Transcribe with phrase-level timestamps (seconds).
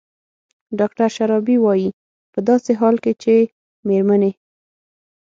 [0.79, 1.89] ډاکتر شرابي وايي
[2.33, 3.33] په داسې حال کې چې
[3.87, 4.31] مېرمنې